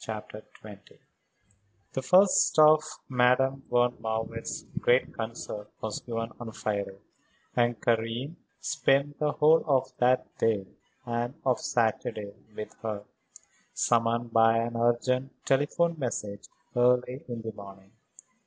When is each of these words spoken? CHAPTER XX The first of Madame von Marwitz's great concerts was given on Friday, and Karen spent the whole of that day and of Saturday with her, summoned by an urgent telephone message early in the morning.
CHAPTER 0.03 0.43
XX 0.63 0.97
The 1.93 2.01
first 2.01 2.57
of 2.57 2.81
Madame 3.07 3.61
von 3.69 3.97
Marwitz's 4.01 4.65
great 4.79 5.13
concerts 5.15 5.69
was 5.79 5.99
given 5.99 6.31
on 6.39 6.51
Friday, 6.53 6.97
and 7.55 7.79
Karen 7.79 8.35
spent 8.59 9.19
the 9.19 9.33
whole 9.33 9.63
of 9.67 9.95
that 9.99 10.25
day 10.39 10.65
and 11.05 11.35
of 11.45 11.59
Saturday 11.59 12.33
with 12.55 12.73
her, 12.81 13.03
summoned 13.75 14.33
by 14.33 14.57
an 14.57 14.75
urgent 14.75 15.33
telephone 15.45 15.99
message 15.99 16.47
early 16.75 17.23
in 17.27 17.43
the 17.43 17.51
morning. 17.51 17.91